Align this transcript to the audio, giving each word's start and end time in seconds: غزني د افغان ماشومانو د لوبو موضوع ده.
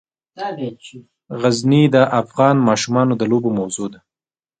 غزني 1.41 1.83
د 1.95 1.97
افغان 2.21 2.55
ماشومانو 2.69 3.13
د 3.17 3.23
لوبو 3.31 3.49
موضوع 3.59 3.87
ده. 3.93 3.99